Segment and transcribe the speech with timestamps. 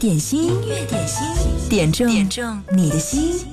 [0.00, 3.44] 点心，音乐点心，点中点中你的心。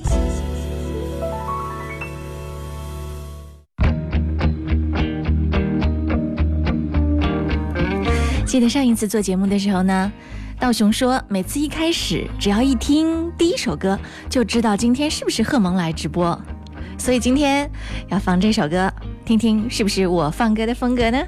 [8.46, 10.10] 记得上一次做节目的时候呢，
[10.58, 13.98] 道雄说，每次一开始只要一听第一首歌，
[14.30, 16.40] 就知道今天是不是贺蒙来直播。
[16.96, 17.70] 所以今天
[18.08, 18.90] 要放这首歌，
[19.26, 21.22] 听听是不是我放歌的风格呢？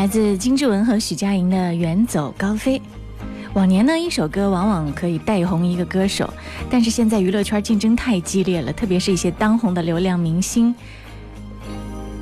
[0.00, 2.78] 来自金志文和许佳莹的《远走高飞》。
[3.52, 6.32] 往年呢，一首歌往往可以带红一个歌手，
[6.70, 10.74] 但是现在娱乐圈竞争太激烈了，特别是一些当红的流量明星，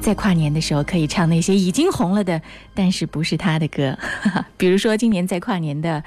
[0.01, 2.43] 在跨年的时候可以唱那些已经红了的，
[2.75, 3.97] 但是不是他的歌。
[4.59, 6.03] 比如说今年在跨年的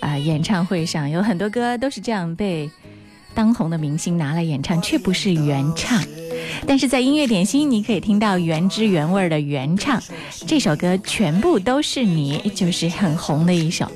[0.00, 2.68] 啊演唱会上，有很多歌都是这样被
[3.32, 6.02] 当红的明星拿来演唱，却不是原唱。
[6.66, 10.02] 但是在音乐点心，你可以听到原汁原味的原唱。
[10.46, 13.90] 这首歌全部都是你，就是很红的一首。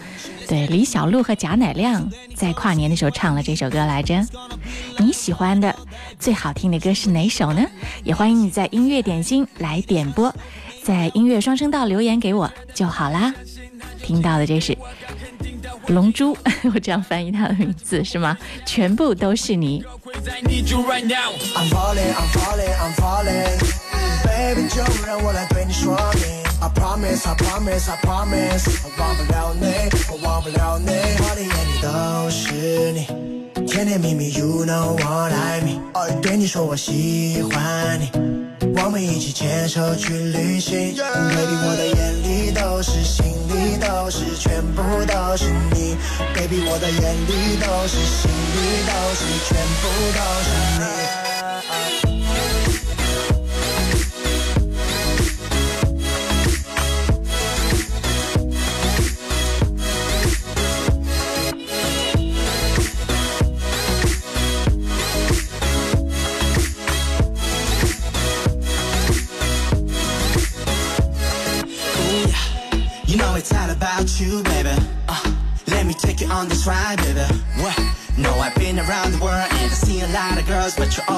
[0.49, 4.25] 对，李小璐和贾乃亮在跨年的时候唱了这首歌来着。
[4.99, 5.75] 你喜欢的
[6.19, 7.65] 最好听的歌是哪首呢？
[8.05, 10.33] 也欢迎你在音乐点心来点播，
[10.85, 13.35] 在音乐双声道留言给我就好啦。
[14.03, 14.77] 听到的这是。
[15.89, 16.37] 龙珠，
[16.75, 18.37] 我这样翻译他的名字是吗？
[18.65, 19.85] 全部都是你。
[24.27, 26.25] Baby，就让我来对你说明。
[26.61, 29.67] I promise，I promise，I promise，我忘不了你，
[30.11, 30.91] 我忘不了你。
[30.91, 33.07] 我的眼里都是你，
[33.67, 35.81] 甜甜蜜蜜，You know what I mean。
[36.21, 38.11] 对你说我喜欢你，
[38.85, 45.97] 我们一起牵手去旅行 baby 我的眼里都是心里都是全部都是你
[46.35, 52.06] baby 我的眼里都是心里都是全部都是你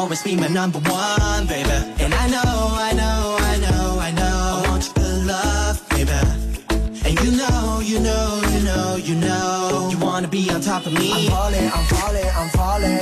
[0.08, 1.70] always be my number one, baby.
[2.00, 6.12] And I know, I know, I know, I know, I want you to love, baby.
[7.06, 10.94] And you know, you know, you know, you know, you wanna be on top of
[10.94, 11.12] me.
[11.14, 13.00] I'm falling, I'm falling, I'm falling.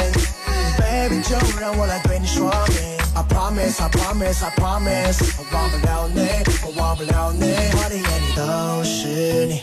[0.78, 2.92] Baby, 就让我来对你说明。
[3.14, 6.28] I promise, I promise, I promise，我忘不了你，
[6.66, 9.60] 我忘不了你，我的眼里都是你，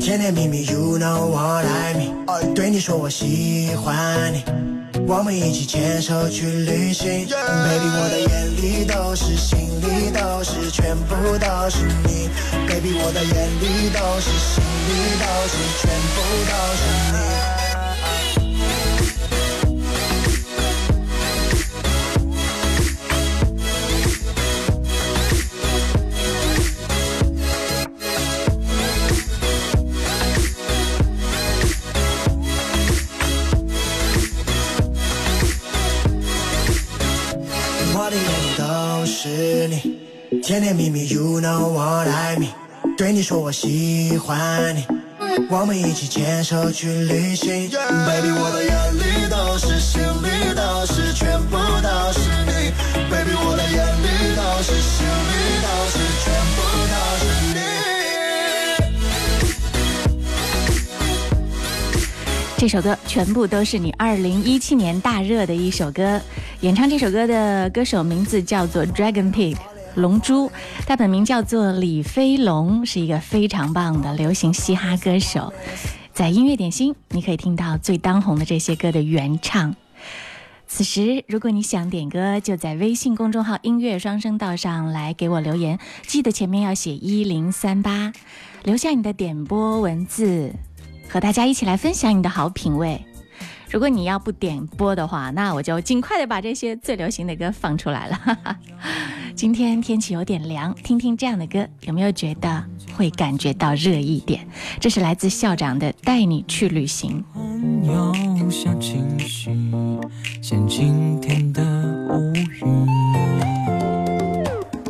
[0.00, 2.54] 甜甜蜜蜜，You know what I mean。
[2.54, 4.44] 对你说我喜欢你，
[5.07, 12.27] 我们一起牵手去旅行，Baby，我的眼里都是，心里都是，全部都是你
[12.67, 14.89] ，Baby，我的眼里都是，心里
[15.21, 16.81] 都是，全部都是
[17.13, 17.54] 你。
[43.15, 44.85] 你说我喜欢你，
[45.49, 47.69] 我们一起牵手去旅行。
[47.69, 48.99] Baby，我的眼里
[49.31, 52.73] 都是，心里都是，全部都是你。
[53.09, 55.31] Baby，我的眼里都是，心里
[55.63, 56.27] 都是，全
[56.57, 56.59] 部
[56.91, 57.23] 都是
[57.53, 57.63] 你。
[62.57, 66.19] 这首歌全部都是你二零一七年大热的一首歌。
[66.59, 69.55] 演唱这首歌的歌手名字叫做 Dragon Pig，
[69.95, 70.51] 龙珠。
[70.85, 75.51] 他本名叫做李飞龙，是一个非常棒的流行嘻哈歌手。
[76.13, 79.75] 在音乐点心，你可以听到最当红的这些歌的原唱。
[80.67, 85.77] 此时，如果你想点歌，就在微信公众号“音乐双声道”上来给我留言，
[86.07, 88.11] 记得前面要写一零三八，
[88.63, 90.53] 留下你的点播文字，
[91.07, 93.05] 和大家一起来分享你的好品味。
[93.69, 98.57] 如果你要不点播的话，那我就尽快的把这些最流行的歌放出来了。
[99.35, 102.63] 今天天气有点凉，听听这样的歌，有没有觉得
[102.95, 104.47] 会感觉到热一点？
[104.79, 107.21] 这是来自校长的《带你去旅行》。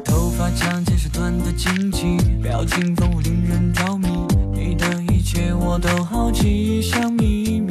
[0.03, 4.07] 头发长见识短的惊奇，表情丰富令人着迷，
[4.53, 7.64] 你的一切我都好奇，像秘密。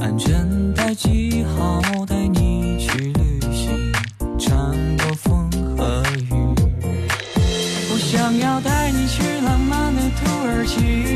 [0.00, 3.92] 安全带系好，带你去旅行，
[4.38, 6.26] 穿过风和雨。
[7.92, 11.09] 我想要带你去浪漫的土耳其，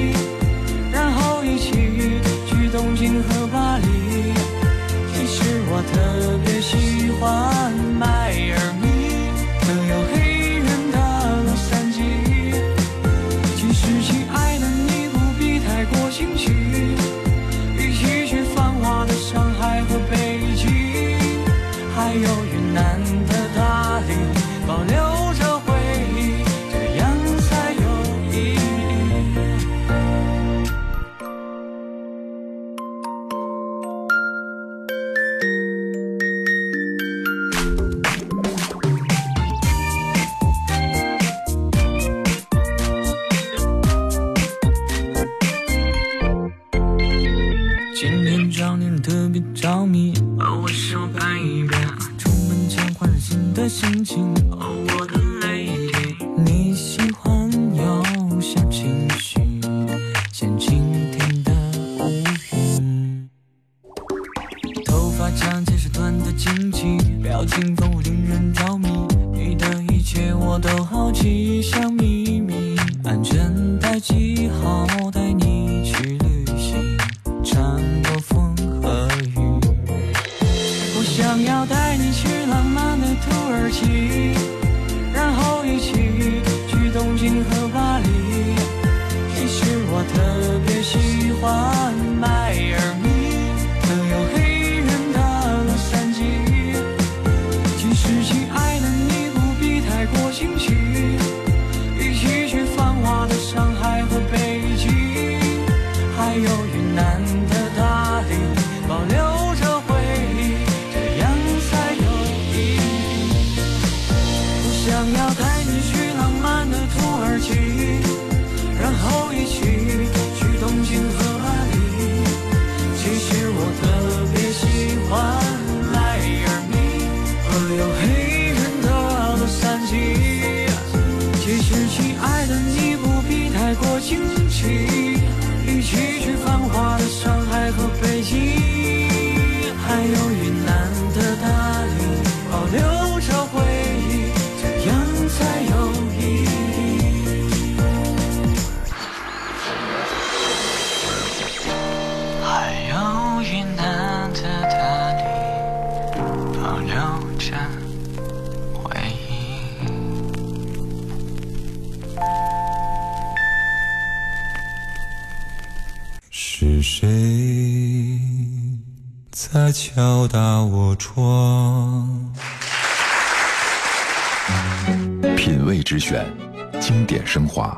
[177.35, 177.77] 升华，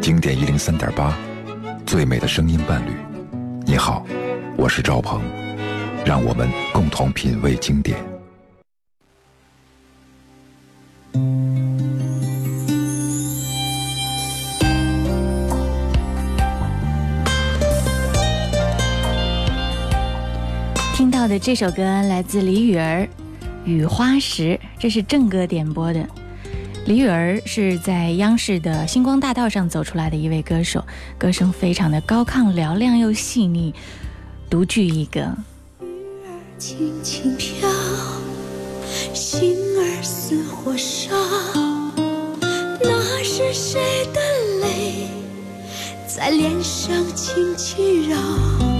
[0.00, 1.14] 经典一零三点八，
[1.84, 2.92] 最美的声音伴侣。
[3.66, 4.02] 你好，
[4.56, 5.20] 我是赵鹏，
[6.06, 7.98] 让我们共同品味经典。
[20.96, 23.02] 听到的这首歌来自李雨儿，
[23.66, 26.08] 《雨花石》，这是正哥点播的。
[26.84, 30.84] 李雨儿是在央视的星光大道上走出来的一位歌手，
[31.16, 33.72] 歌声非常的高亢嘹亮又细腻，
[34.50, 35.20] 独具一格。
[36.58, 37.68] 轻轻飘，
[39.14, 41.14] 心儿似火烧。
[42.82, 43.80] 那是谁
[44.12, 44.20] 的
[44.60, 45.06] 泪
[46.08, 48.71] 在脸上轻轻绕？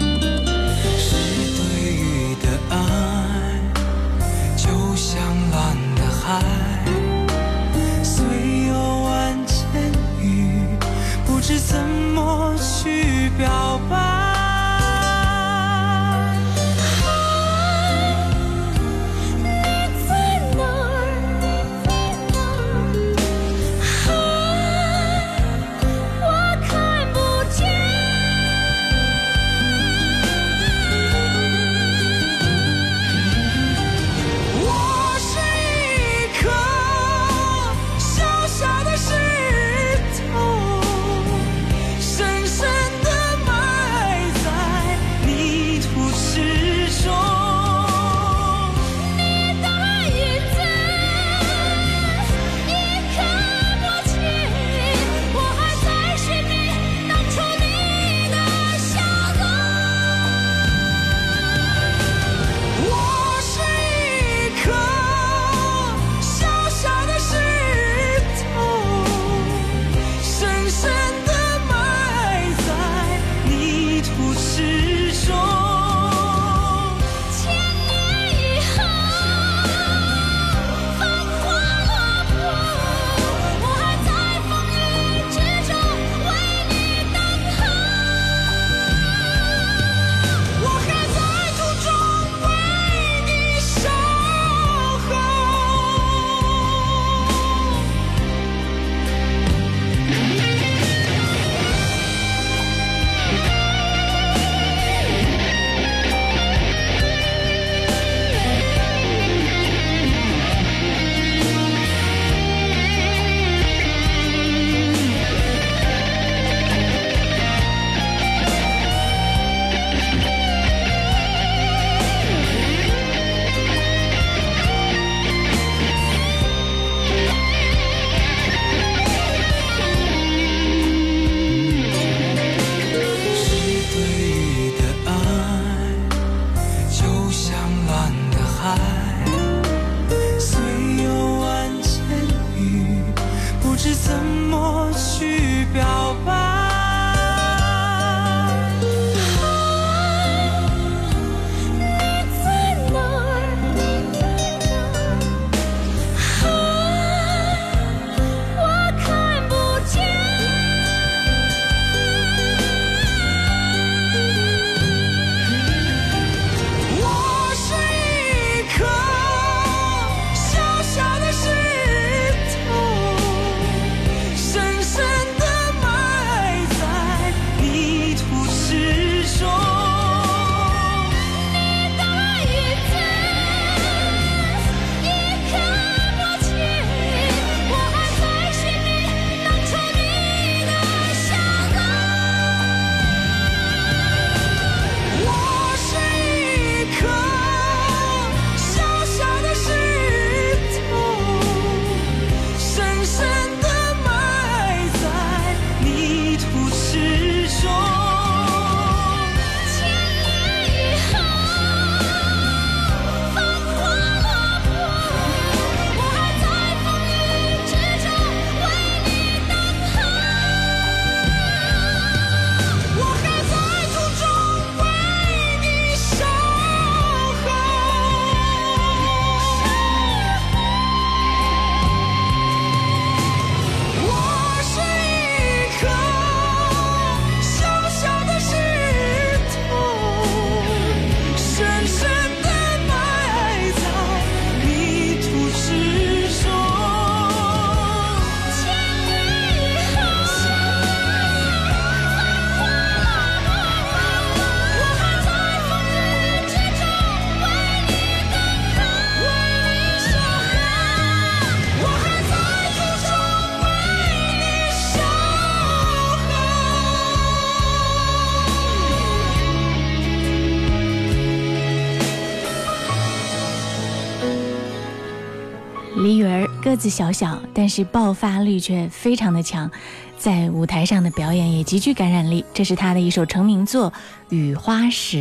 [276.83, 279.71] 子小小，但是爆发力却非常的强，
[280.19, 282.45] 在舞台上的表演也极具感染力。
[282.53, 283.89] 这是他的一首成名作
[284.31, 285.17] 《雨花石》。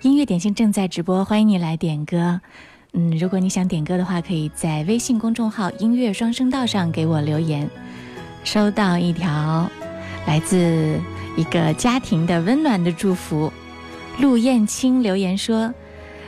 [0.00, 2.40] 音乐点心正在直播，欢迎你来点歌。
[2.94, 7.68] 嗯，如果你想点歌的话，可以在微信公众号“音乐双声道”上给我留言。
[8.44, 9.70] 收到一条
[10.26, 10.98] 来自
[11.36, 13.52] 一个家庭的温暖的祝福，
[14.18, 15.74] 陆燕青留言说。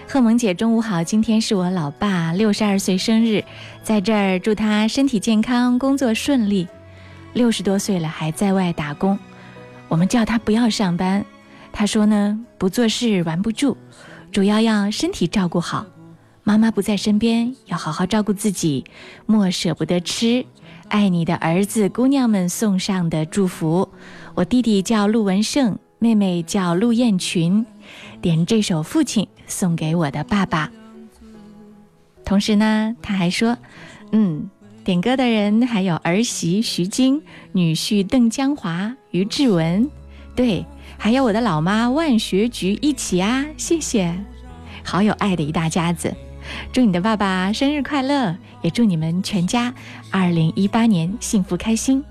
[0.06, 1.02] 贺萌姐，中午好！
[1.02, 3.42] 今天是我老爸六十二岁生日，
[3.82, 6.68] 在这儿祝他身体健康，工作顺利。
[7.32, 9.18] 六十多岁了还在外打工，
[9.88, 11.24] 我们叫他不要上班。
[11.72, 13.76] 他说呢，不做事玩不住，
[14.30, 15.86] 主要要身体照顾好。
[16.44, 18.84] 妈妈不在身边，要好好照顾自己，
[19.26, 20.44] 莫舍不得吃。
[20.88, 23.88] 爱你的儿子姑娘们送上的祝福。
[24.34, 27.64] 我弟弟叫陆文胜，妹妹叫陆艳群。
[28.20, 30.70] 点这首《父亲》送给我的爸爸。
[32.24, 33.58] 同时呢，他还说
[34.12, 34.48] ：“嗯，
[34.82, 39.90] 点歌的人还有儿媳徐晶、女婿邓江华、于志文，
[40.34, 40.64] 对，
[40.96, 43.44] 还有我的老妈万学菊一起啊！
[43.58, 44.14] 谢谢，
[44.82, 46.14] 好有爱的一大家子。
[46.72, 49.74] 祝你的爸爸生日快乐，也祝你们全家
[50.10, 52.02] 二零一八年幸福开心。”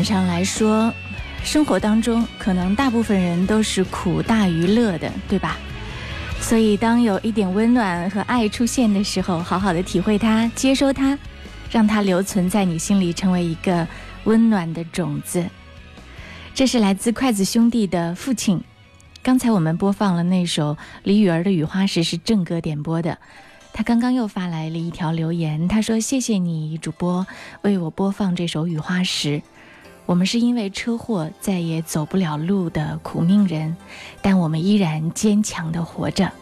[0.00, 0.90] 本上来说，
[1.44, 5.58] 生活当中可能大部分人都是苦大于乐的，对吧？
[6.40, 11.18] 所以当有一点温暖和爱出现的时候，好好的体会它，接收它，
[11.70, 13.86] 让它留存在你心里，成为一个
[14.24, 15.44] 温暖的种子。
[16.54, 18.64] 这是来自筷子兄弟的父亲。
[19.22, 23.18] 刚才我们播放了那首李雨儿的《雨花石》，是正哥点播的。
[23.74, 27.26] 他刚刚又发来了一条留言，他说：“谢谢你，主播
[27.60, 29.38] 为我播放这首《雨花石》。
[30.10, 33.76] 我们是因为车祸再也走不了路的苦命人，
[34.20, 36.32] 但我们依然坚强的活着。”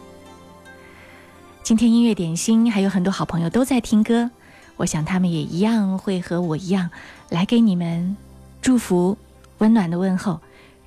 [1.61, 4.31] 今天音乐点心还有很多好朋友都在听歌，
[4.75, 6.89] 我想他们也一样会和我一样
[7.29, 8.17] 来给你们
[8.59, 9.15] 祝福、
[9.59, 10.39] 温暖的问候，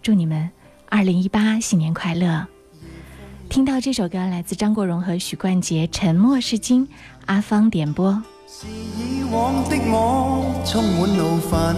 [0.03, 0.51] 祝你们
[0.88, 2.49] 二零一八新年快乐！
[3.49, 6.88] 听到这首歌来自张国荣和许冠杰，《沉默是金》，
[7.27, 8.21] 阿芳点播。
[8.49, 11.77] 是以往的我充满怒愤，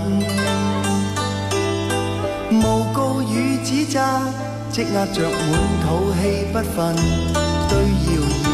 [2.63, 3.99] 诬告与指责
[4.71, 6.21] 积压着满肚气
[6.53, 6.95] 不忿，
[7.69, 7.73] 对
[8.07, 8.09] 谣
[8.43, 8.47] 言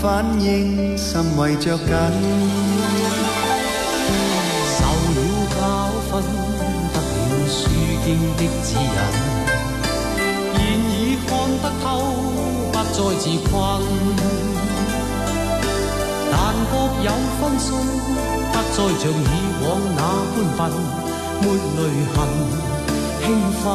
[0.00, 0.02] 反
[0.40, 1.86] 应甚为着紧。
[4.74, 4.78] 受
[5.14, 5.18] 了
[5.54, 5.58] 教
[6.08, 6.10] 训，
[6.92, 7.56] 得了书
[8.04, 8.80] 经的指引。
[10.54, 10.58] 现
[10.90, 10.92] 已
[11.26, 11.30] 看
[11.62, 11.86] 得透，
[12.72, 13.52] 不再自困。
[16.30, 16.34] 但
[16.70, 16.72] 各
[17.04, 17.06] 有
[17.38, 17.66] 分数，
[18.52, 19.12] 不再像以
[19.62, 19.66] 往
[19.96, 20.00] 那
[20.34, 20.60] 般笨，
[21.42, 21.44] 没
[21.76, 21.80] 泪
[22.14, 22.16] 痕，
[23.28, 23.68] 轻快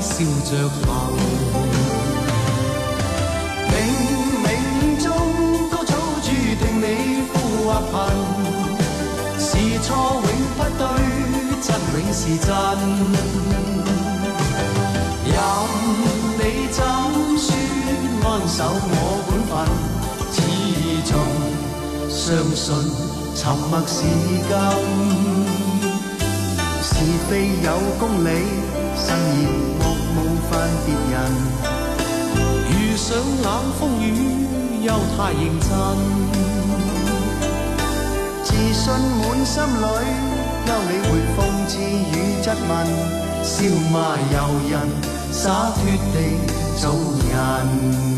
[0.00, 0.14] 笑
[0.50, 0.84] 着行。
[3.70, 3.72] 冥
[4.42, 4.44] 冥
[5.00, 5.06] 中
[5.70, 6.84] 都早注定你
[7.32, 7.94] 富或贫，
[9.38, 9.48] 是
[9.84, 9.88] 错
[10.26, 10.82] 永不对，
[11.62, 12.50] 真永是真。
[15.24, 15.38] 任
[16.40, 16.42] 你
[16.72, 16.78] 怎
[17.38, 17.48] 说，
[18.24, 18.58] 安守
[18.90, 18.92] 我
[19.28, 19.54] 本分，
[20.34, 20.36] 始
[21.06, 21.14] 终
[22.10, 22.18] 相
[22.56, 22.66] 信
[23.36, 23.38] 沉
[23.70, 24.02] 默是
[24.48, 24.50] 金。
[26.88, 26.92] 是
[27.28, 27.30] 非
[27.62, 28.26] 有公理，
[28.96, 29.44] 誓言
[29.78, 29.82] 莫
[30.14, 30.16] 冒
[30.48, 30.50] 犯
[30.84, 31.14] 别人。
[32.70, 33.06] 遇上
[33.42, 33.46] 冷
[33.78, 34.06] 风雨，
[34.82, 35.68] 又太认真。
[38.42, 39.84] 自信满心里，
[40.66, 42.70] 休理会讽刺与质问。
[43.44, 43.54] 笑
[43.92, 43.94] 骂
[44.32, 44.34] 由
[44.70, 44.74] 人，
[45.30, 45.78] 洒脱
[46.12, 46.16] 地
[46.80, 46.84] 做
[47.30, 48.15] 人。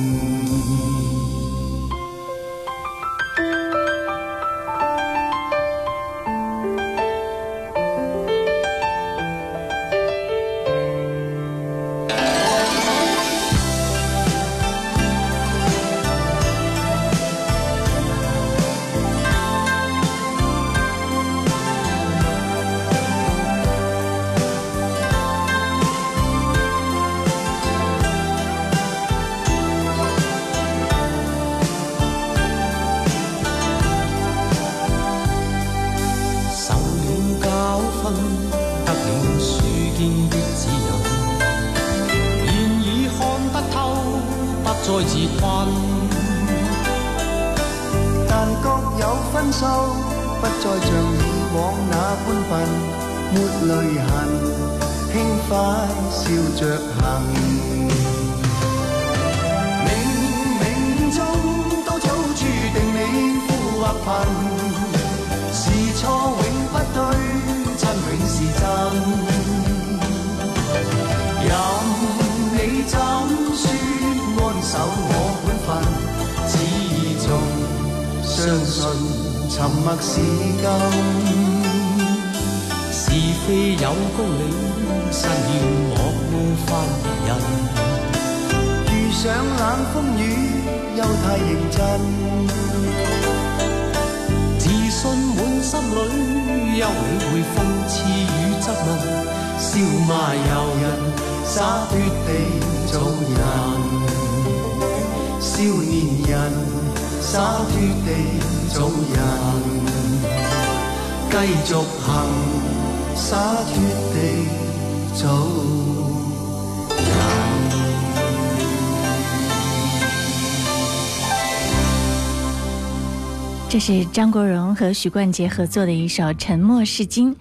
[123.78, 127.32] 是张国荣和许冠杰合作的一首《沉默是金》，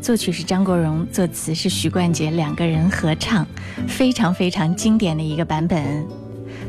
[0.00, 3.46] 作曲是张国荣，作词是许冠杰，两个人合唱，
[3.88, 6.06] 非常非常经典的一个版本。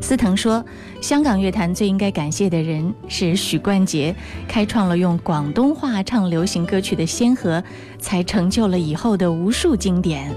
[0.01, 0.63] 司藤说。
[1.01, 4.13] 香港乐坛最应该感谢的人是许冠杰，
[4.47, 7.63] 开创了用广东话唱流行歌曲的先河，
[7.97, 10.31] 才成就了以后的无数经典。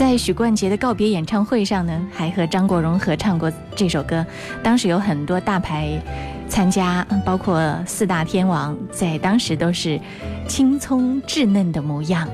[0.00, 4.24] 在许冠杰的告别演唱会上呢，还和张国荣合唱过这首歌。
[4.62, 5.90] 当时有很多大牌
[6.48, 10.00] 参加，包括四大天王，在当时都是
[10.48, 12.26] 青葱稚嫩的模样。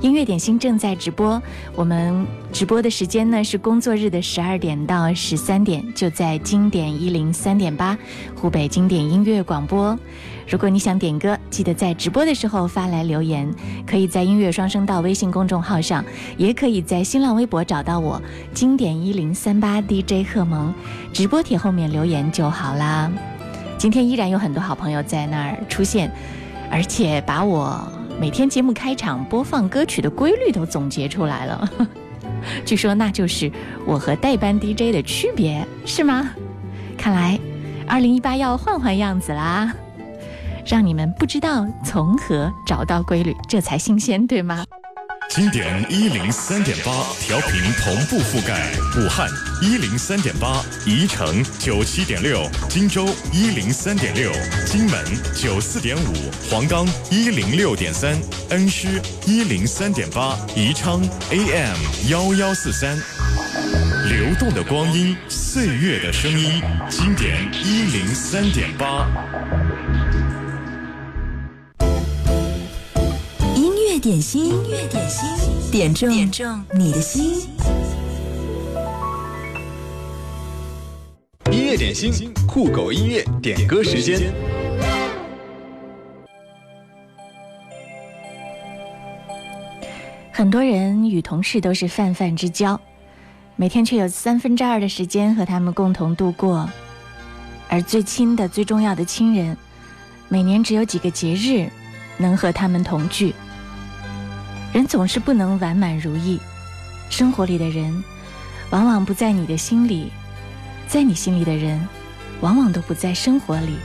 [0.00, 1.42] 音乐点心正在直播，
[1.74, 7.98] 我们直播的时间呢是工作日的十二点到十三点，就在经典一零三点八
[8.36, 9.98] 湖北经典音乐广播。
[10.48, 13.52] 如果你想点歌，记得在直播的时候发来留言，
[13.86, 16.04] 可以在音乐双声道微信公众号上，
[16.36, 18.20] 也可以在新浪微博找到我
[18.54, 20.72] 经典一零三八 DJ 贺萌，
[21.12, 23.10] 直播帖后面留言就好啦。
[23.76, 26.10] 今天依然有很多好朋友在那儿出现，
[26.70, 27.80] 而且把我。
[28.18, 31.70] 每天节目开场播放歌曲的规律都总结出来了，
[32.64, 33.52] 据说那就是
[33.84, 36.30] 我和代班 DJ 的区别，是吗？
[36.96, 37.38] 看来，
[37.86, 39.70] 二零一八要换换样子啦，
[40.66, 44.64] 让你们不知道从何找到规律，这才新鲜，对吗？
[45.28, 49.28] 经典一零三点八调频同步覆盖武汉
[49.62, 54.32] 一零三点八，宜城九七点六，荆州一零三点六，
[54.64, 56.12] 荆门九四点五，
[56.50, 58.16] 黄冈一零六点三，
[58.50, 61.00] 恩施一零三点八，宜昌
[61.30, 61.76] AM
[62.08, 62.96] 幺幺四三。
[64.08, 69.08] 流动的光阴，岁月的声音，经典一零三点八。
[74.06, 75.28] 点心，音乐点心，
[75.72, 77.40] 点中点中你的心。
[81.50, 84.32] 音乐点心，酷狗音乐点歌时间。
[90.30, 92.80] 很多人与同事都是泛泛之交，
[93.56, 96.70] 每天却有三分之二的时间和他们共同度过，
[97.68, 99.56] 而最亲的、最重要的亲人，
[100.28, 101.68] 每年只有几个节日
[102.18, 103.34] 能和他们同聚。
[104.76, 106.38] 人总是不能完满如意，
[107.08, 108.04] 生活里的人
[108.68, 110.12] 往往不在你的心里，
[110.86, 111.88] 在你心里的人
[112.42, 113.78] 往往都不在生活里。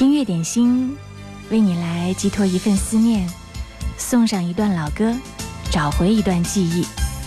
[0.00, 0.96] 音乐点心
[1.50, 3.30] 为你来寄托一份思念，
[3.96, 5.14] 送上一段老歌，
[5.70, 6.84] 找回一段记忆。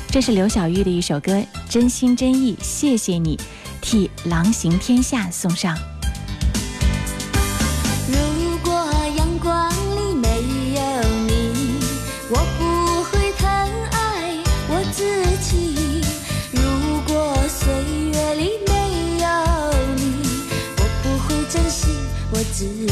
[0.10, 3.40] 这是刘晓玉的一首歌，真心真意，谢谢你，
[3.80, 5.78] 替狼行天下送上。
[22.62, 22.91] 自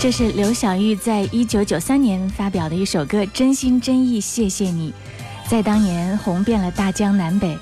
[0.00, 4.92] 这是刘晓玉在一九九三年发表的一首歌《真心真意谢谢你》，
[5.50, 7.58] 在当年红遍了大江南北。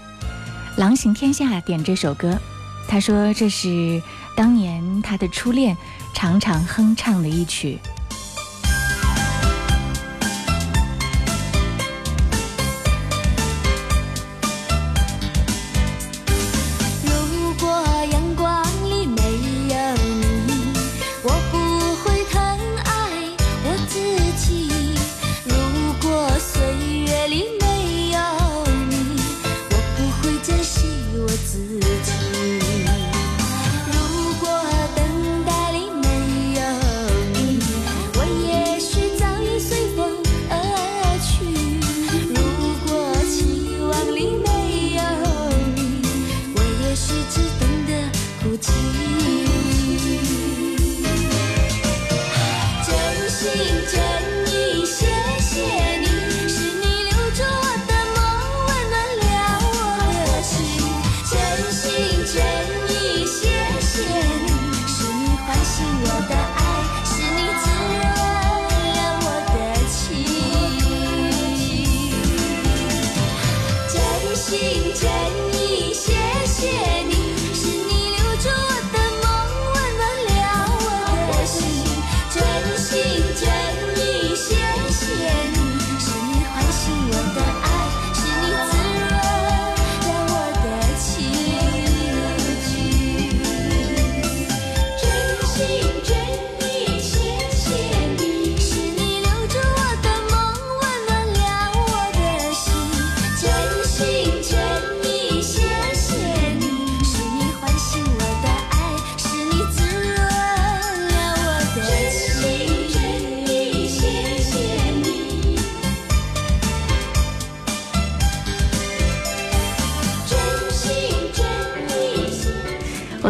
[0.76, 2.38] 狼行天下点这首歌，
[2.86, 4.02] 他说这是
[4.36, 5.74] 当年他的初恋
[6.12, 7.78] 常常哼唱的一曲。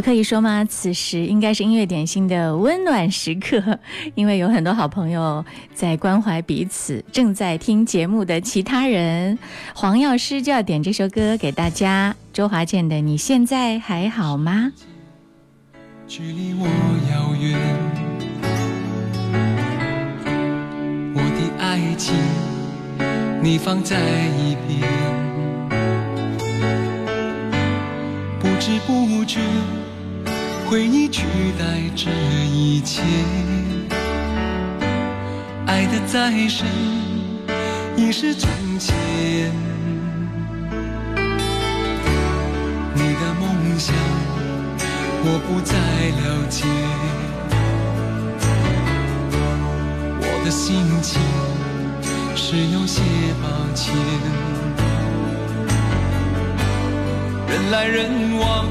[0.07, 0.65] 可以说吗？
[0.65, 3.77] 此时应该是音乐点心的温暖时刻，
[4.15, 7.05] 因为有很多好朋友在关怀彼此。
[7.11, 9.37] 正在听节目的其他人，
[9.75, 14.73] 黄药师就要点这首歌给大家，周华健的《你现在还好吗》。
[16.07, 16.69] 距离我
[17.11, 17.59] 遥远，
[21.17, 22.15] 我的爱情
[23.43, 23.99] 你放在
[24.39, 24.89] 一边，
[28.39, 29.41] 不知不觉，
[30.69, 31.23] 回忆取
[31.57, 32.11] 代这
[32.45, 33.01] 一切，
[35.65, 36.67] 爱的再深
[37.97, 38.93] 已是从前，
[42.95, 43.95] 你的梦想。
[45.29, 45.75] 我不再
[46.21, 46.65] 了解，
[50.21, 51.21] 我的心情
[52.35, 53.01] 是有些
[53.41, 53.95] 抱歉。
[57.49, 58.67] 人来人往，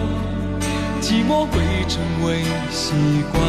[1.08, 2.42] 寂寞会成为
[2.72, 2.94] 习
[3.32, 3.40] 惯，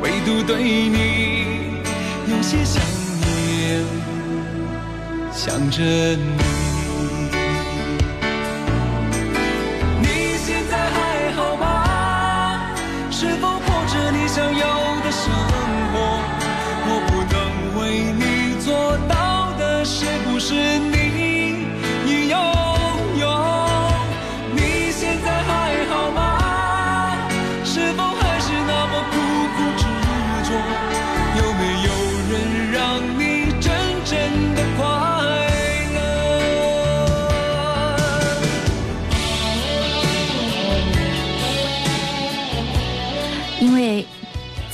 [0.00, 1.82] 唯独对你
[2.30, 2.80] 有些想
[3.20, 3.84] 念，
[5.32, 6.61] 想着你。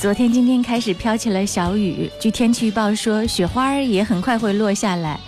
[0.09, 5.19] 昨天、今天开始飘起了小雨，据天气预报说，雪花儿也很快会落下来。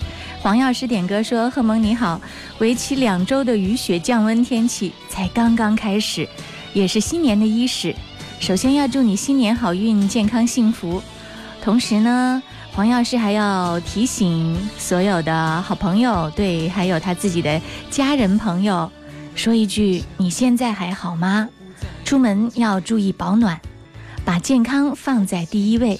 [0.41, 2.19] 黄药师点歌说：“贺蒙你好，
[2.57, 6.27] 为期两周的雨雪降温天气才刚刚开始，
[6.73, 7.95] 也是新年的伊始。
[8.39, 10.99] 首先要祝你新年好运、健康幸福。
[11.63, 12.41] 同时呢，
[12.73, 18.91] 黄药师还要提醒所有的好朋友，对，还有他自己的家人朋友，
[19.35, 21.47] 说一句：你现在还好吗？
[22.03, 23.61] 出门要注意保暖。”
[24.23, 25.99] 把健康放在第一位，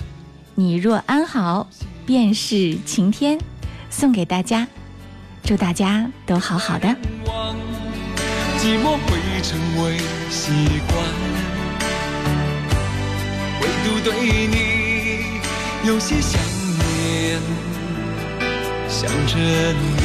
[0.56, 1.70] 你若安好，
[2.06, 3.40] 便是晴天。
[3.90, 4.68] 送给大家，
[5.44, 6.88] 祝大家都好好的。
[8.58, 9.98] 寂寞会成为
[10.30, 10.52] 习
[10.88, 10.98] 惯，
[13.60, 14.56] 唯独对你
[15.86, 16.40] 有些想
[16.78, 17.42] 念，
[18.88, 20.01] 想着你。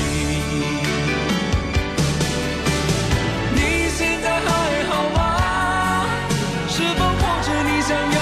[7.36, 8.15] 望着你像。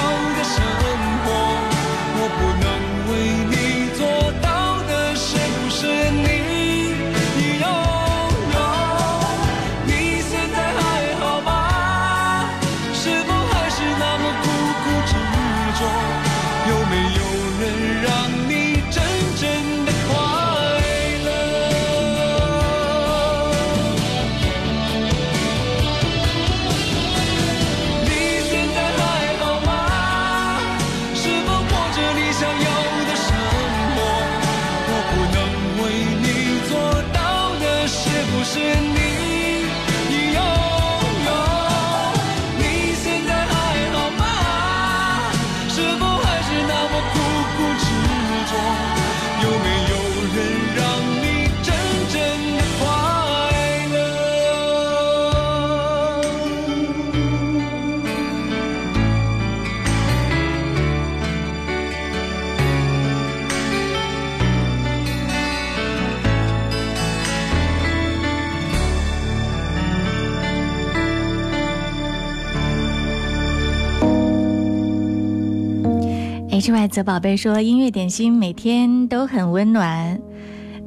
[76.65, 80.19] 之外，泽宝贝说：“音乐点心每天都很温暖。”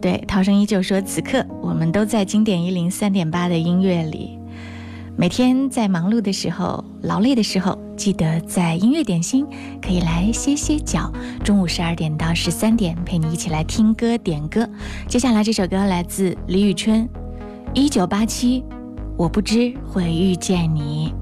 [0.02, 4.40] 对，涛声依旧说：“此刻我们都在经典一零三点八的音乐里。
[5.16, 9.46] 每天在忙碌的时候、劳累的时候，记得在音乐点心
[9.80, 11.14] 可以来歇歇脚。
[11.44, 14.68] 中午十二点到十三点，陪你一起来听歌、点歌。
[15.08, 17.04] 接下来这首歌来自李宇春，
[17.76, 18.62] 《一九八七》，
[19.16, 21.14] 我不知会遇见你。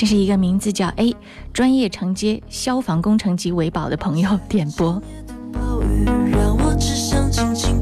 [0.00, 1.14] 这是一个名字叫 A。
[1.52, 4.98] 专业承接消防工程及维保的朋友点播。
[6.32, 7.79] 让我只想静静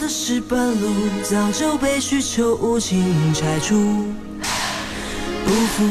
[0.00, 0.88] 的石板路
[1.22, 3.74] 早就被需求无情拆除。
[5.44, 5.84] 不服，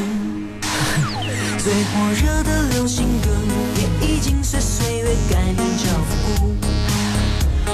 [1.56, 3.30] 最火热的流行歌
[3.76, 6.56] 也已经随岁月改名叫复古。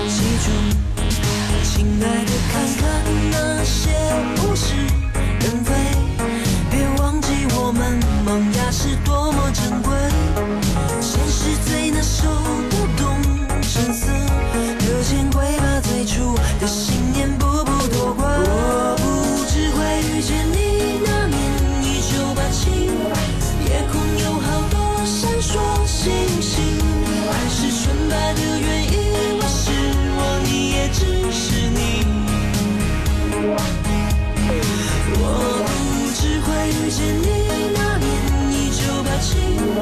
[0.06, 0.50] 记住，
[1.64, 2.84] 亲爱的，看看
[3.30, 3.90] 那些
[4.42, 4.74] 物是
[5.40, 5.72] 人非，
[6.70, 9.90] 别忘记我们萌芽是多么珍贵。
[11.00, 12.28] 现实最难受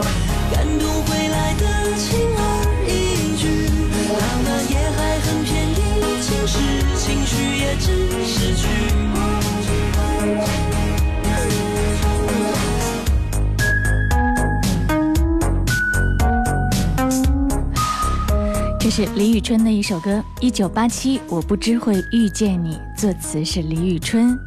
[0.01, 1.65] 感动回来的
[1.97, 2.41] 轻而，
[18.81, 22.79] 这是李宇春的一首歌，《一九八七》，我不知会遇见你。
[22.97, 24.39] 作词是李宇春，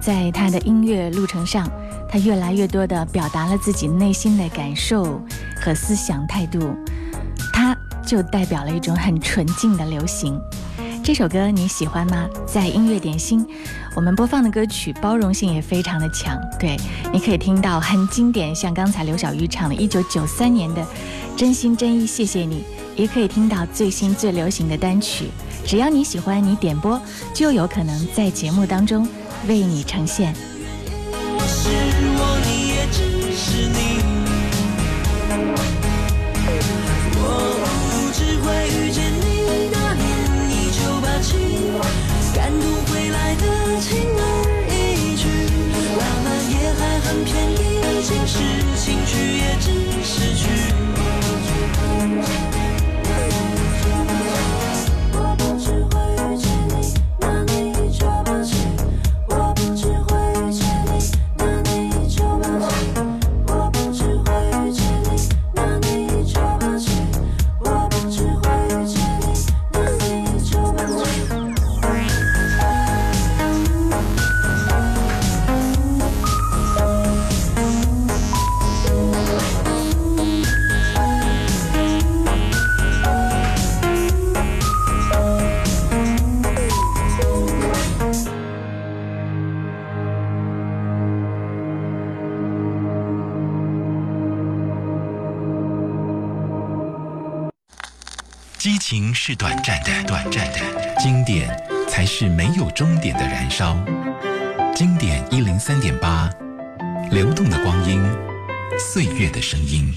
[0.00, 1.70] 在他的音乐路程上，
[2.16, 5.20] 他越来越多地表达了自己内心的感受
[5.60, 6.74] 和思想态度，
[7.52, 10.40] 他就代表了一种很纯净的流行。
[11.04, 12.26] 这首歌你喜欢吗？
[12.46, 13.46] 在音乐点心，
[13.94, 16.34] 我们播放的歌曲包容性也非常的强。
[16.58, 16.78] 对，
[17.12, 20.80] 你可以听到很经典，像刚才刘小玉唱的1993年的
[21.36, 22.64] 《真心真意谢谢你》，
[22.98, 25.26] 也可以听到最新最流行的单曲。
[25.66, 26.98] 只要你喜欢，你点播
[27.34, 29.06] 就有可能在节目当中
[29.46, 30.34] 为你呈现。
[31.66, 31.72] 是
[32.18, 32.98] 我，你也只
[33.34, 33.78] 是你。
[37.18, 37.22] 我
[37.60, 39.26] 不只会遇见你
[39.72, 40.04] 那年
[40.48, 41.28] 一九八七，
[42.34, 43.42] 感动会来得
[43.80, 44.22] 轻而
[44.70, 45.26] 易举，
[45.98, 47.58] 浪漫也还很便宜，
[48.04, 48.34] 情诗
[48.76, 49.66] 情趣也只
[50.04, 50.85] 是句。
[99.28, 100.60] 是短暂的，短暂的；
[101.00, 101.50] 经典
[101.88, 103.76] 才是没有终点的燃烧。
[104.72, 106.30] 经典一零三点八，
[107.10, 108.00] 流动的光阴，
[108.78, 109.92] 岁月的声音。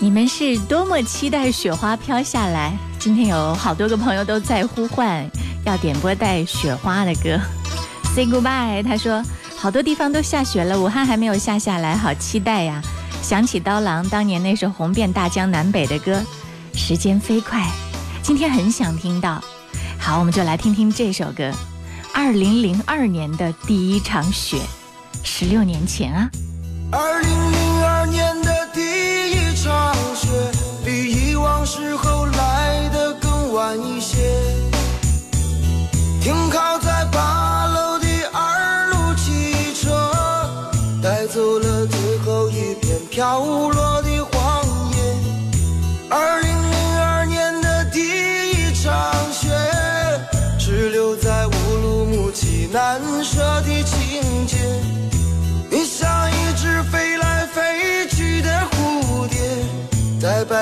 [0.00, 2.76] 你们是多么期待雪花飘下来？
[2.98, 5.26] 今天有好多个朋友都在呼唤，
[5.64, 7.40] 要点播带雪花的歌。
[8.14, 9.24] Say goodbye，他说
[9.56, 12.82] 好多地方都下雪了，武汉还没有下下来，好期待呀！
[13.22, 16.20] 想起刀郎当年那首红遍大江南北的歌，
[16.74, 17.64] 时间飞快，
[18.22, 19.42] 今天很想听到。
[19.98, 21.52] 好，我们就来听听这首歌。
[22.12, 24.58] 二零零二年的第一场雪，
[25.22, 26.28] 十六年前啊。
[26.90, 28.80] 二零零二年的第
[29.30, 30.28] 一场雪，
[30.84, 34.19] 比以往时候来的更晚一些。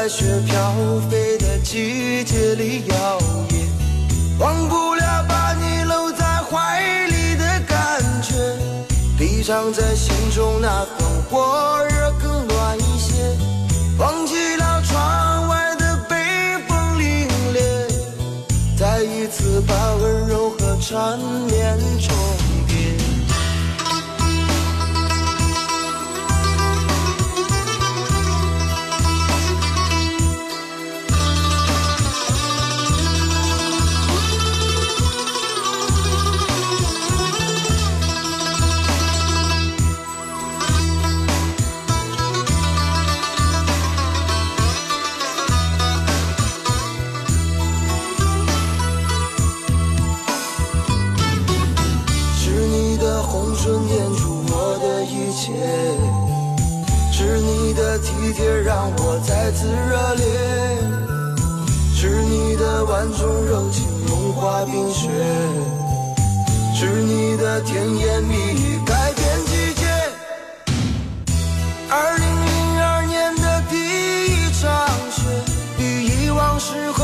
[0.08, 0.72] 雪飘
[1.10, 3.18] 飞的季节里摇
[3.50, 8.34] 曳，忘不了把你搂在怀里的感觉，
[9.18, 13.36] 比藏在心中那份火热更暖一些，
[13.98, 16.16] 忘记了窗外的北
[16.66, 21.78] 风凛冽，再一次把温柔和缠绵
[57.98, 60.24] 体贴让我再次热烈，
[61.94, 65.08] 是你的万种柔情融化冰雪，
[66.74, 69.86] 是你的甜言蜜语改变季节。
[71.90, 74.68] 二零零二年的第一场
[75.10, 75.22] 雪，
[75.76, 76.97] 比以往时候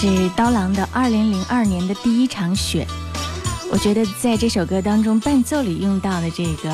[0.00, 2.86] 是刀郎的二零零二年的第一场雪。
[3.68, 6.72] 我觉得在这首歌当中，伴奏里用到的这个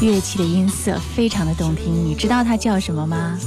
[0.00, 1.92] 乐器的音色非常的动听。
[1.92, 3.38] 你知道它叫什么吗？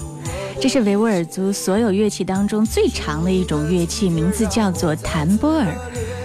[0.61, 5.75] 这是维吾尔族所有乐器当中最长的一种乐器，名字叫做弹拨尔。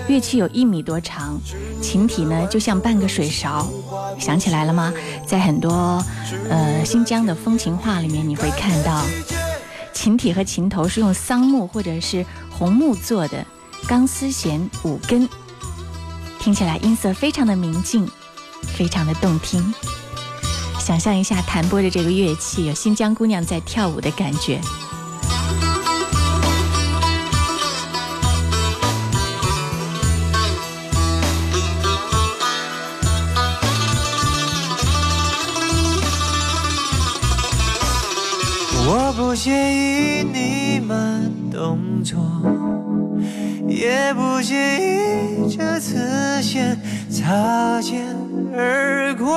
[0.08, 1.40] 乐器有一米多长，
[1.80, 3.66] 琴体呢就像半个水勺。
[4.18, 4.92] 想起来了吗？
[5.26, 6.04] 在很多
[6.50, 9.02] 呃新疆的风情画里面，你会看到。
[9.94, 13.46] 琴体和琴头是用桑木或者是红木做的，
[13.88, 15.26] 钢丝弦五根，
[16.38, 18.06] 听起来音色非常的明净，
[18.76, 19.72] 非常的动听。
[20.78, 24.60] 想象一下弹拨着这个乐器，有新疆姑娘在跳舞的感觉。
[39.34, 42.20] 不介意你慢动作，
[43.66, 46.80] 也不介意这次先
[47.10, 48.04] 擦肩
[48.56, 49.36] 而过。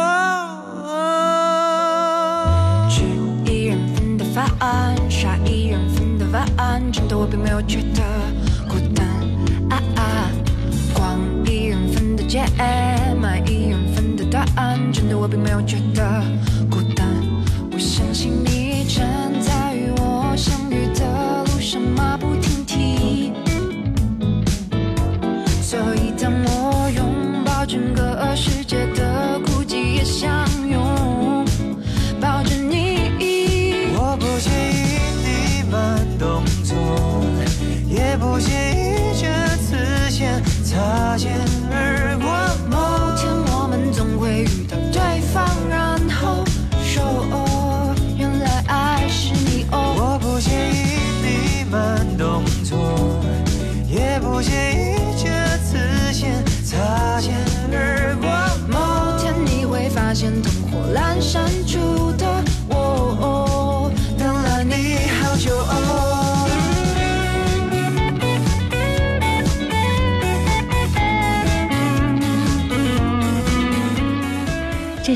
[2.88, 3.06] 吃
[3.52, 4.46] 一人份的饭，
[5.10, 8.04] 刷一人份的碗，真的我并没有觉得
[8.70, 9.04] 孤单。
[9.72, 10.30] 啊啊，
[10.94, 12.46] 逛一人份的街，
[13.20, 14.46] 买一人份的短，
[14.94, 16.22] 真的我并没有觉得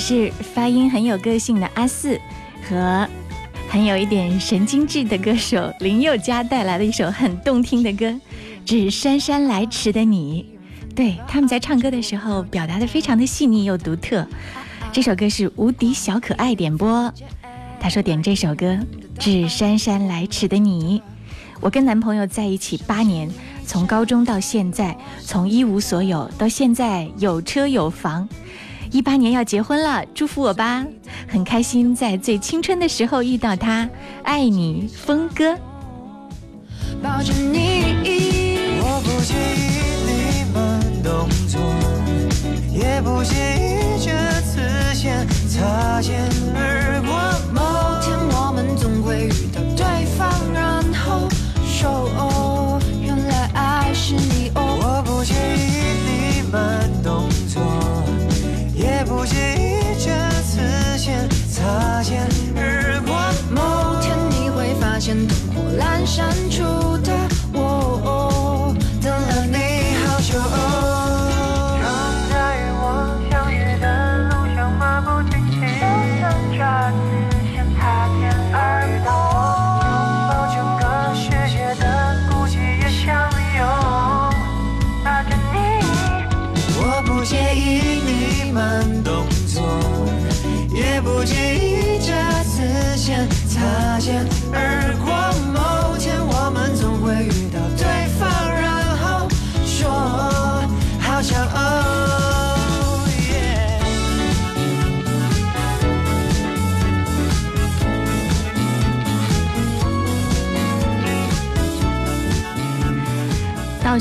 [0.02, 2.20] 是发音很有个性的阿四
[2.68, 3.08] 和
[3.70, 8.08] 很有一点神经质的歌手林宥嘉带来的一首很动听的歌
[8.66, 10.44] 《致姗姗来迟的你》。
[10.96, 14.28] 对，他们在唱歌的时候表达的非常的细腻又独特。
[14.92, 17.14] 这首歌是无敌小可爱点播，
[17.80, 18.74] 他说点这首歌
[19.20, 21.00] 《致姗姗来迟的你》。
[21.60, 23.30] 我跟男朋友在一起八年，
[23.68, 28.28] 从高中到现在，从一无所有到现在有车有房。
[28.92, 30.86] 一八年要结婚了，祝福我吧！
[31.26, 33.90] 很开心在最青春的时候遇到他，
[34.24, 35.58] 爱你，峰哥。
[37.02, 37.98] 抱着你，
[38.82, 41.62] 我不介意你慢动作，
[42.70, 44.12] 也不介意这
[44.42, 44.60] 次
[44.94, 46.22] 先擦肩
[46.54, 47.51] 而过。
[59.22, 60.10] 不经意这
[60.42, 60.58] 次
[60.98, 63.14] 先擦肩而过。
[63.52, 66.64] 某天你会发现灯火阑珊处
[67.04, 67.14] 的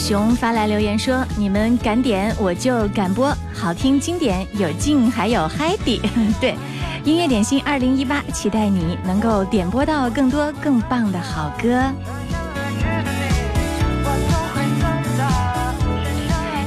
[0.01, 6.01] 熊发来留言说：“你们敢点我就敢播，好听经典有劲，还有嗨迪。
[6.41, 6.57] 对，
[7.05, 11.85] 音乐点心二零一八，期待你能够点播到更多更棒的好歌。”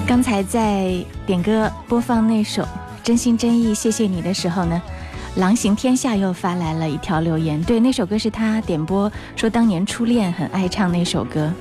[0.06, 2.62] 刚才在点歌播放那首
[3.04, 4.80] 《真心真意谢谢你》的时候呢，
[5.38, 11.52] 狼行天下又发来了一条留言，对，那首歌是他点播说当年初恋很爱唱那首歌。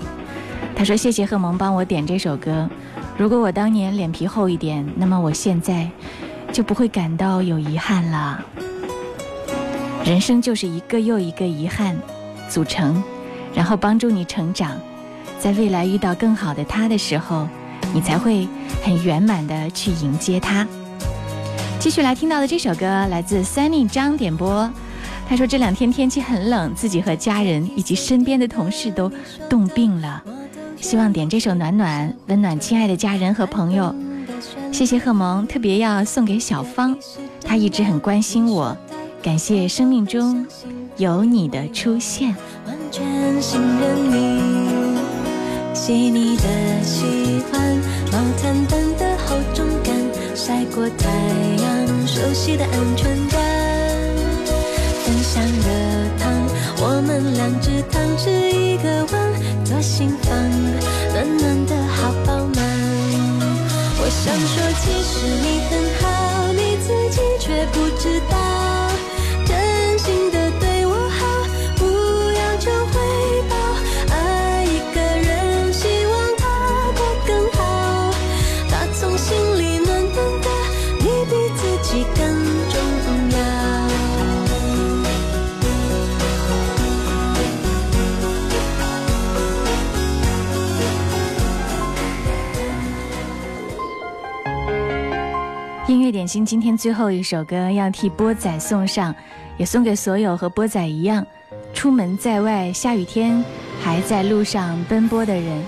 [0.83, 2.69] 他说：“谢谢贺萌帮我点这首歌。
[3.17, 5.89] 如果我当年脸皮厚一点，那么我现在
[6.53, 8.45] 就不会感到有遗憾了。
[10.05, 11.97] 人生就是一个又一个遗憾
[12.49, 13.01] 组成，
[13.55, 14.73] 然后帮助你成长。
[15.39, 17.47] 在未来遇到更好的他的时候，
[17.95, 18.49] 你才会
[18.83, 20.67] 很圆满的去迎接他。”
[21.79, 24.69] 继续来听到的这首歌来自 Sunny 张点播。
[25.29, 29.09] 他说这两天天气很冷，自己和家人以及身边的同事都
[29.49, 30.21] 冻病了。
[30.83, 33.95] 希望点这首《暖暖》，温暖亲爱的家人和朋友。
[34.73, 36.95] 谢谢贺萌，特别要送给小芳，
[37.45, 38.77] 她一直很关心我。
[39.23, 40.45] 感谢生命中
[40.97, 42.35] 有你的出现。
[42.67, 44.99] 完全信任你，
[45.73, 47.05] 细腻的喜
[47.53, 47.79] 欢，
[48.11, 49.95] 毛毯般的厚重感，
[50.35, 51.09] 晒过太
[51.63, 53.41] 阳，熟悉的安全感。
[55.05, 55.63] 分享热
[56.19, 56.33] 汤，
[56.79, 59.32] 我们两只汤匙一个碗，
[96.23, 99.13] 点心今天最后一首歌要替波仔送上，
[99.57, 101.27] 也送给所有和波仔一样
[101.75, 103.45] 出门在外下雨天
[103.81, 105.61] 还在路上奔波的人。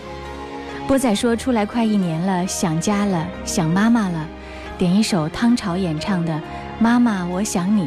[0.86, 4.28] 波仔说出来快一年了，想家了，想妈妈了，
[4.78, 6.32] 点一首汤潮演唱的
[6.78, 7.86] 《妈妈我想你》，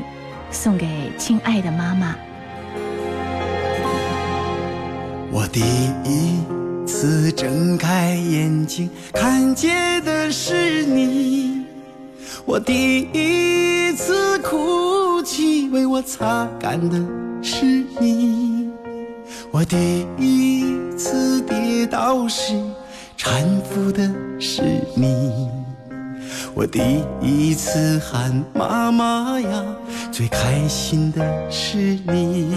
[0.52, 2.18] 送给亲爱的妈妈。
[5.32, 5.62] 我第
[6.04, 11.57] 一次睁开眼睛，看见的是你；
[12.48, 16.98] 我第一次哭泣，为我擦干的
[17.44, 17.66] 是
[18.00, 18.70] 你；
[19.52, 20.64] 我第一
[20.98, 22.54] 次跌倒时，
[23.20, 24.62] 搀扶的是
[24.96, 25.50] 你；
[26.56, 29.66] 我第一次喊妈妈呀，
[30.10, 32.56] 最开心的是你。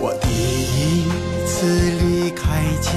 [0.00, 1.08] 我第一
[1.44, 1.66] 次
[2.00, 2.92] 离开家，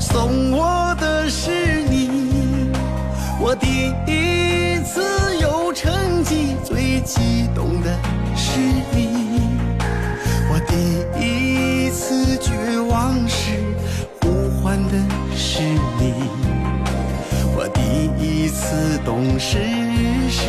[0.00, 2.08] 送我的是你；
[3.38, 4.29] 我第一
[4.92, 7.96] 次有成绩，最激动的
[8.34, 8.58] 是
[8.92, 9.06] 你；
[10.50, 10.74] 我第
[11.24, 13.52] 一次绝望时，
[14.20, 14.98] 呼唤的
[15.36, 15.62] 是
[15.96, 16.12] 你；
[17.54, 17.80] 我第
[18.20, 19.58] 一次懂事
[20.28, 20.42] 时，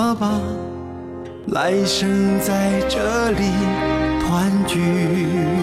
[0.00, 0.40] 了吧，
[1.48, 3.50] 来生在这里
[4.22, 5.59] 团聚。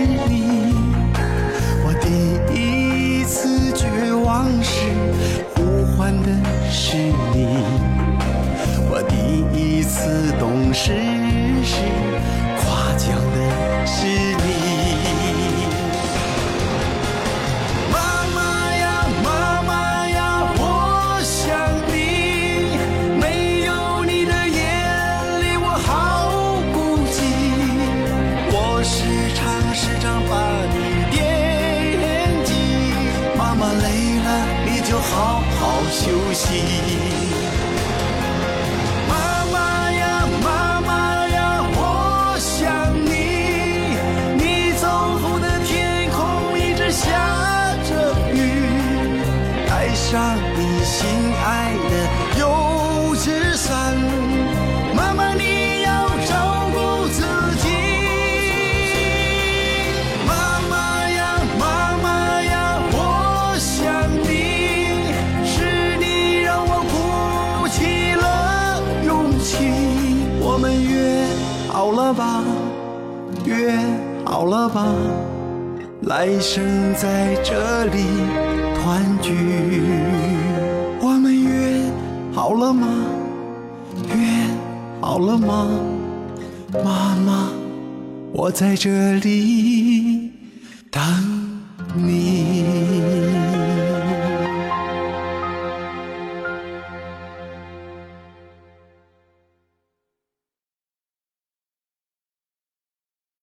[0.00, 0.72] 是你。
[1.84, 2.08] 我第
[2.54, 4.86] 一次绝望时
[5.54, 6.28] 呼唤的
[6.70, 6.96] 是
[7.34, 7.46] 你。
[8.90, 11.09] 我第一次懂事
[88.60, 89.49] 在这里。